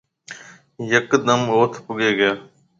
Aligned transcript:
يڪدم 0.91 1.41
اوٿ 1.55 1.71
پُگيَ 1.85 2.11
گيا۔ 2.17 2.31